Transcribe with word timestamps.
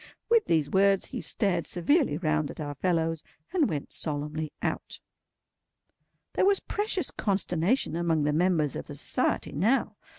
With 0.31 0.45
these 0.45 0.67
words, 0.71 1.05
he 1.13 1.21
stared 1.21 1.67
severely 1.67 2.17
round 2.17 2.49
at 2.49 2.59
our 2.59 2.73
fellows, 2.73 3.23
and 3.53 3.69
went 3.69 3.93
solemnly 3.93 4.51
out. 4.63 4.99
There 6.33 6.43
was 6.43 6.59
precious 6.59 7.11
consternation 7.11 7.95
among 7.95 8.23
the 8.23 8.33
members 8.33 8.75
of 8.75 8.87
the 8.87 8.95
Society, 8.95 9.51
now. 9.51 9.95